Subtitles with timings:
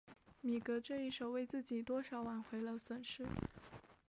[0.41, 3.23] 米格这一手为自己多少挽回了损失。